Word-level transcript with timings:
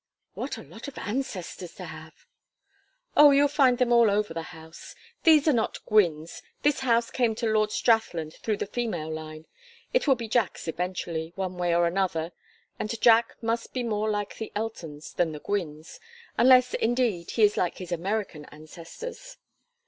"What 0.33 0.57
a 0.57 0.63
lot 0.63 0.87
of 0.87 0.97
ancestors 0.97 1.75
to 1.75 1.85
have!" 1.85 2.25
"Oh, 3.15 3.29
you'll 3.29 3.47
find 3.47 3.77
them 3.77 3.91
all 3.93 4.09
over 4.09 4.33
the 4.33 4.41
house. 4.49 4.95
These 5.21 5.47
are 5.47 5.53
not 5.53 5.77
Gwynnes. 5.85 6.41
This 6.63 6.79
house 6.79 7.11
came 7.11 7.35
to 7.35 7.45
Lord 7.45 7.71
Strathland 7.71 8.33
through 8.37 8.57
the 8.57 8.65
female 8.65 9.11
line. 9.13 9.45
It 9.93 10.07
will 10.07 10.15
be 10.15 10.27
Jack's 10.27 10.67
eventually 10.67 11.33
one 11.35 11.55
way 11.59 11.75
or 11.75 11.85
another; 11.85 12.31
and 12.79 12.99
Jack 12.99 13.35
must 13.43 13.73
be 13.75 13.83
more 13.83 14.09
like 14.09 14.37
the 14.39 14.51
Eltons 14.55 15.13
than 15.13 15.33
the 15.33 15.39
Gwynnes 15.39 15.99
unless, 16.35 16.73
indeed, 16.73 17.29
he 17.29 17.43
is 17.43 17.55
like 17.55 17.77
his 17.77 17.91
American 17.91 18.45
ancestors." 18.45 19.37